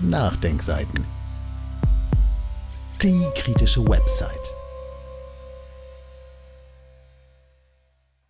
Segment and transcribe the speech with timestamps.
[0.00, 1.04] Nachdenkseiten.
[3.02, 4.54] Die kritische Website.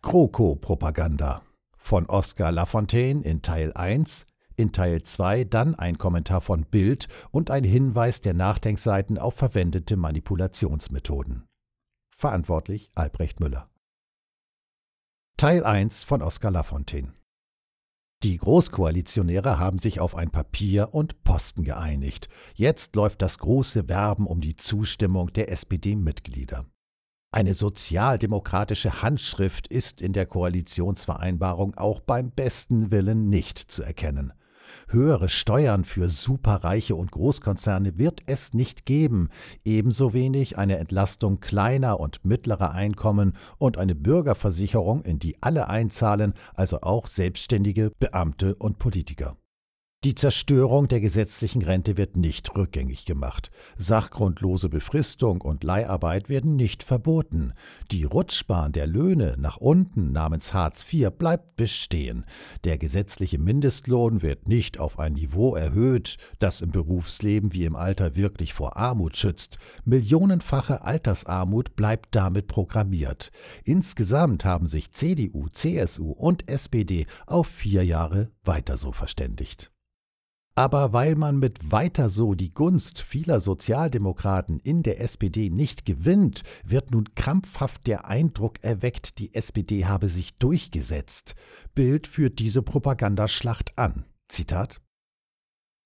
[0.00, 1.42] GroKo-Propaganda
[1.76, 7.50] von Oskar Lafontaine in Teil 1, in Teil 2 dann ein Kommentar von Bild und
[7.50, 11.46] ein Hinweis der Nachdenkseiten auf verwendete Manipulationsmethoden.
[12.16, 13.68] Verantwortlich Albrecht Müller.
[15.36, 17.12] Teil 1 von Oskar Lafontaine.
[18.22, 22.28] Die Großkoalitionäre haben sich auf ein Papier und Posten geeinigt.
[22.54, 26.64] Jetzt läuft das große Werben um die Zustimmung der SPD-Mitglieder.
[27.30, 34.32] Eine sozialdemokratische Handschrift ist in der Koalitionsvereinbarung auch beim besten Willen nicht zu erkennen.
[34.88, 39.28] Höhere Steuern für Superreiche und Großkonzerne wird es nicht geben,
[39.64, 46.34] ebenso wenig eine Entlastung kleiner und mittlerer Einkommen und eine Bürgerversicherung, in die alle einzahlen,
[46.54, 49.36] also auch Selbstständige, Beamte und Politiker.
[50.06, 53.50] Die Zerstörung der gesetzlichen Rente wird nicht rückgängig gemacht.
[53.76, 57.54] Sachgrundlose Befristung und Leiharbeit werden nicht verboten.
[57.90, 62.24] Die Rutschbahn der Löhne nach unten namens Hartz IV bleibt bestehen.
[62.62, 68.14] Der gesetzliche Mindestlohn wird nicht auf ein Niveau erhöht, das im Berufsleben wie im Alter
[68.14, 69.58] wirklich vor Armut schützt.
[69.84, 73.32] Millionenfache Altersarmut bleibt damit programmiert.
[73.64, 79.72] Insgesamt haben sich CDU, CSU und SPD auf vier Jahre weiter so verständigt.
[80.58, 86.44] Aber weil man mit weiter so die Gunst vieler Sozialdemokraten in der SPD nicht gewinnt,
[86.64, 91.34] wird nun krampfhaft der Eindruck erweckt, die SPD habe sich durchgesetzt.
[91.74, 94.06] Bild führt diese Propagandaschlacht an.
[94.28, 94.80] Zitat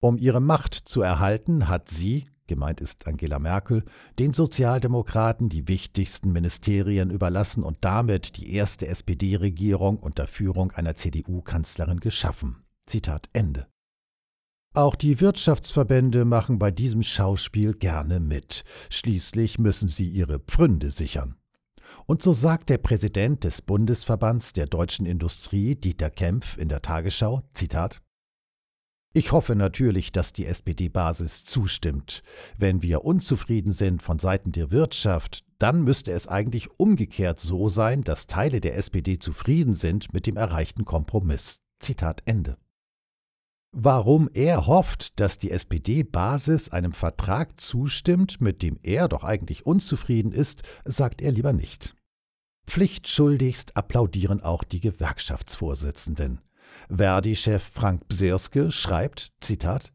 [0.00, 3.84] Um ihre Macht zu erhalten, hat sie, gemeint ist Angela Merkel,
[4.20, 11.98] den Sozialdemokraten die wichtigsten Ministerien überlassen und damit die erste SPD-Regierung unter Führung einer CDU-Kanzlerin
[11.98, 12.62] geschaffen.
[12.86, 13.71] Zitat Ende.
[14.74, 18.64] Auch die Wirtschaftsverbände machen bei diesem Schauspiel gerne mit.
[18.88, 21.36] Schließlich müssen sie ihre Pfründe sichern.
[22.06, 27.42] Und so sagt der Präsident des Bundesverbands der deutschen Industrie, Dieter Kempf, in der Tagesschau,
[27.52, 28.00] Zitat,
[29.14, 32.22] ich hoffe natürlich, dass die SPD-Basis zustimmt.
[32.56, 38.04] Wenn wir unzufrieden sind von Seiten der Wirtschaft, dann müsste es eigentlich umgekehrt so sein,
[38.04, 41.60] dass Teile der SPD zufrieden sind mit dem erreichten Kompromiss.
[41.78, 42.56] Zitat Ende.
[43.74, 50.32] Warum er hofft, dass die SPD-Basis einem Vertrag zustimmt, mit dem er doch eigentlich unzufrieden
[50.32, 51.96] ist, sagt er lieber nicht.
[52.66, 56.40] Pflichtschuldigst applaudieren auch die Gewerkschaftsvorsitzenden.
[56.90, 59.92] Verdi-Chef Frank Bsirske schreibt, Zitat,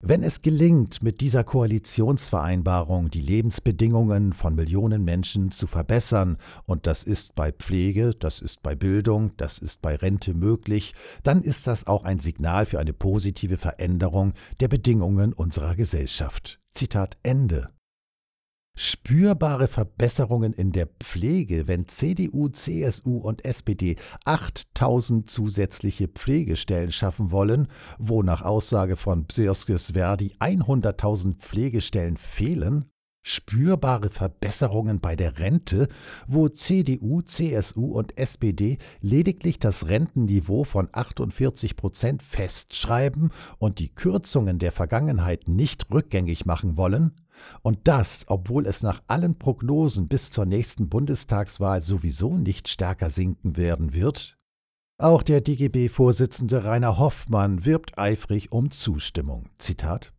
[0.00, 7.02] wenn es gelingt, mit dieser Koalitionsvereinbarung die Lebensbedingungen von Millionen Menschen zu verbessern, und das
[7.02, 11.86] ist bei Pflege, das ist bei Bildung, das ist bei Rente möglich, dann ist das
[11.86, 16.60] auch ein Signal für eine positive Veränderung der Bedingungen unserer Gesellschaft.
[16.72, 17.75] Zitat Ende
[18.76, 27.68] spürbare Verbesserungen in der Pflege, wenn CDU, CSU und SPD 8000 zusätzliche Pflegestellen schaffen wollen,
[27.98, 32.84] wo nach Aussage von Psirskes Verdi 100.000 Pflegestellen fehlen?
[33.28, 35.88] Spürbare Verbesserungen bei der Rente,
[36.28, 44.60] wo CDU, CSU und SPD lediglich das Rentenniveau von 48 Prozent festschreiben und die Kürzungen
[44.60, 47.16] der Vergangenheit nicht rückgängig machen wollen?
[47.62, 53.56] Und das, obwohl es nach allen Prognosen bis zur nächsten Bundestagswahl sowieso nicht stärker sinken
[53.56, 54.38] werden wird?
[54.98, 59.48] Auch der DGB-Vorsitzende Rainer Hoffmann wirbt eifrig um Zustimmung.
[59.58, 60.12] Zitat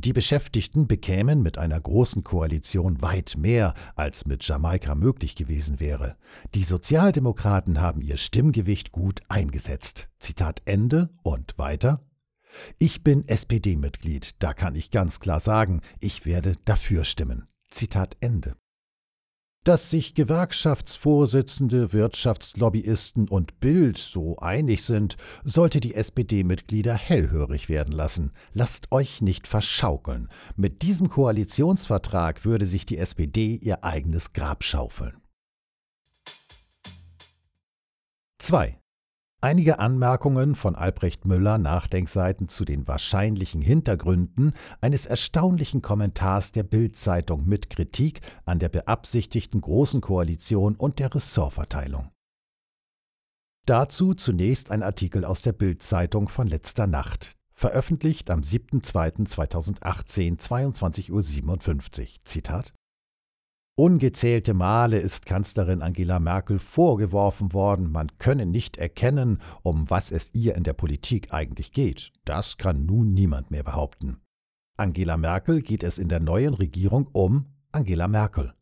[0.00, 6.16] die Beschäftigten bekämen mit einer großen Koalition weit mehr, als mit Jamaika möglich gewesen wäre.
[6.54, 10.08] Die Sozialdemokraten haben ihr Stimmgewicht gut eingesetzt.
[10.18, 12.04] Zitat Ende und weiter.
[12.78, 17.46] Ich bin SPD-Mitglied, da kann ich ganz klar sagen, ich werde dafür stimmen.
[17.70, 18.56] Zitat Ende.
[19.68, 28.32] Dass sich Gewerkschaftsvorsitzende, Wirtschaftslobbyisten und Bild so einig sind, sollte die SPD-Mitglieder hellhörig werden lassen.
[28.54, 30.30] Lasst euch nicht verschaukeln.
[30.56, 35.20] Mit diesem Koalitionsvertrag würde sich die SPD ihr eigenes Grab schaufeln.
[38.38, 38.78] 2.
[39.40, 47.46] Einige Anmerkungen von Albrecht Müller Nachdenkseiten zu den wahrscheinlichen Hintergründen eines erstaunlichen Kommentars der Bild-Zeitung
[47.46, 52.10] mit Kritik an der beabsichtigten Großen Koalition und der Ressortverteilung.
[53.64, 62.24] Dazu zunächst ein Artikel aus der Bild-Zeitung von letzter Nacht, veröffentlicht am 7.2.2018, 22.57 Uhr.
[62.24, 62.72] Zitat
[63.78, 70.30] Ungezählte Male ist Kanzlerin Angela Merkel vorgeworfen worden, man könne nicht erkennen, um was es
[70.32, 72.10] ihr in der Politik eigentlich geht.
[72.24, 74.18] Das kann nun niemand mehr behaupten.
[74.76, 78.52] Angela Merkel geht es in der neuen Regierung um Angela Merkel.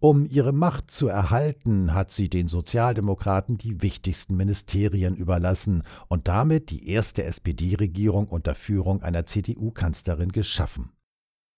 [0.00, 6.70] Um ihre Macht zu erhalten, hat sie den Sozialdemokraten die wichtigsten Ministerien überlassen und damit
[6.70, 10.90] die erste SPD-Regierung unter Führung einer CDU-Kanzlerin geschaffen.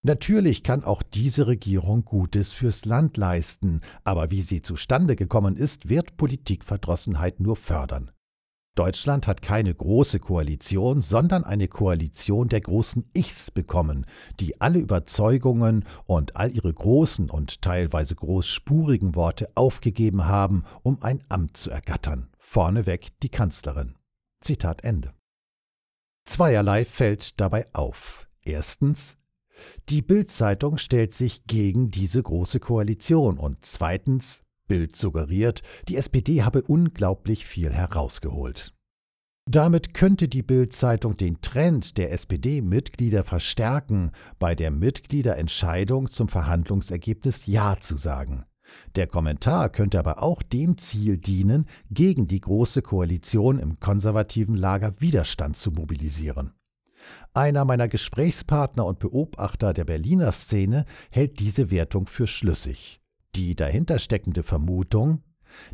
[0.05, 5.87] Natürlich kann auch diese Regierung Gutes fürs Land leisten, aber wie sie zustande gekommen ist,
[5.87, 8.11] wird Politikverdrossenheit nur fördern.
[8.75, 14.05] Deutschland hat keine große Koalition, sondern eine Koalition der großen Ichs bekommen,
[14.39, 21.23] die alle Überzeugungen und all ihre großen und teilweise großspurigen Worte aufgegeben haben, um ein
[21.29, 22.29] Amt zu ergattern.
[22.39, 23.95] Vorneweg die Kanzlerin.
[24.41, 25.13] Zitat Ende.
[26.25, 28.27] Zweierlei fällt dabei auf.
[28.43, 29.17] Erstens,
[29.89, 36.63] die Bild-Zeitung stellt sich gegen diese große Koalition und zweitens, Bild suggeriert, die SPD habe
[36.63, 38.73] unglaublich viel herausgeholt.
[39.45, 47.77] Damit könnte die Bild-Zeitung den Trend der SPD-Mitglieder verstärken, bei der Mitgliederentscheidung zum Verhandlungsergebnis Ja
[47.79, 48.45] zu sagen.
[48.95, 54.93] Der Kommentar könnte aber auch dem Ziel dienen, gegen die Große Koalition im konservativen Lager
[55.01, 56.53] Widerstand zu mobilisieren.
[57.33, 63.01] Einer meiner Gesprächspartner und Beobachter der Berliner Szene hält diese Wertung für schlüssig.
[63.35, 65.23] Die dahinter steckende Vermutung,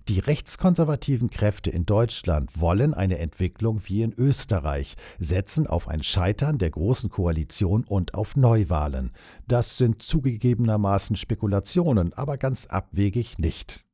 [0.08, 6.58] die rechtskonservativen Kräfte in Deutschland wollen eine Entwicklung wie in Österreich, setzen auf ein Scheitern
[6.58, 9.12] der Großen Koalition und auf Neuwahlen.
[9.48, 13.86] Das sind zugegebenermaßen Spekulationen, aber ganz abwegig nicht.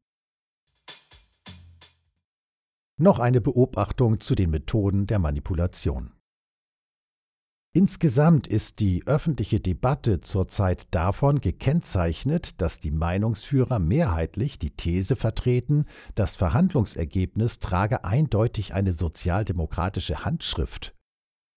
[2.97, 6.14] Noch eine Beobachtung zu den Methoden der Manipulation.
[7.77, 15.83] Insgesamt ist die öffentliche Debatte zurzeit davon gekennzeichnet, dass die Meinungsführer mehrheitlich die These vertreten,
[16.15, 20.95] das Verhandlungsergebnis trage eindeutig eine sozialdemokratische Handschrift.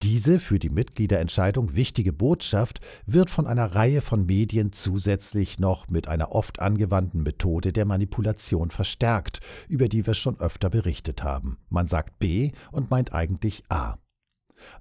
[0.02, 6.08] Diese für die Mitgliederentscheidung wichtige Botschaft wird von einer Reihe von Medien zusätzlich noch mit
[6.08, 9.38] einer oft angewandten Methode der Manipulation verstärkt,
[9.68, 11.58] über die wir schon öfter berichtet haben.
[11.68, 13.98] Man sagt B und meint eigentlich A.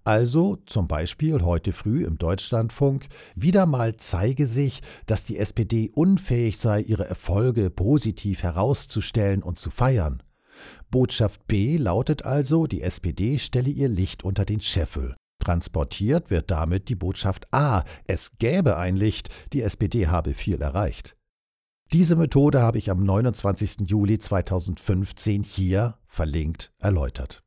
[0.03, 6.57] Also zum Beispiel heute früh im Deutschlandfunk, wieder mal zeige sich, dass die SPD unfähig
[6.57, 10.23] sei, ihre Erfolge positiv herauszustellen und zu feiern.
[10.89, 15.15] Botschaft B lautet also, die SPD stelle ihr Licht unter den Scheffel.
[15.39, 21.15] Transportiert wird damit die Botschaft A, es gäbe ein Licht, die SPD habe viel erreicht.
[21.93, 23.89] Diese Methode habe ich am 29.
[23.89, 27.46] Juli 2015 hier verlinkt erläutert.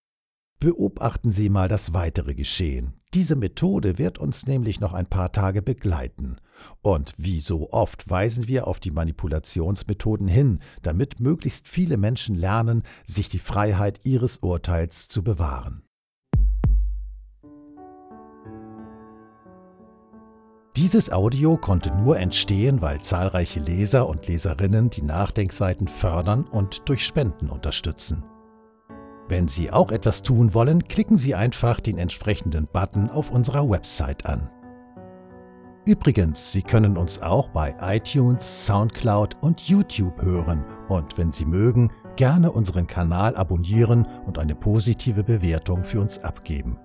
[0.61, 2.93] Beobachten Sie mal das weitere Geschehen.
[3.15, 6.37] Diese Methode wird uns nämlich noch ein paar Tage begleiten.
[6.83, 12.83] Und wie so oft weisen wir auf die Manipulationsmethoden hin, damit möglichst viele Menschen lernen,
[13.05, 15.83] sich die Freiheit ihres Urteils zu bewahren.
[20.77, 27.07] Dieses Audio konnte nur entstehen, weil zahlreiche Leser und Leserinnen die Nachdenkseiten fördern und durch
[27.07, 28.25] Spenden unterstützen.
[29.31, 34.27] Wenn Sie auch etwas tun wollen, klicken Sie einfach den entsprechenden Button auf unserer Website
[34.27, 34.51] an.
[35.87, 41.93] Übrigens, Sie können uns auch bei iTunes, SoundCloud und YouTube hören und wenn Sie mögen,
[42.17, 46.81] gerne unseren Kanal abonnieren und eine positive Bewertung für uns abgeben.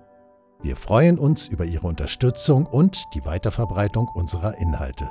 [0.62, 5.10] Wir freuen uns über Ihre Unterstützung und die Weiterverbreitung unserer Inhalte.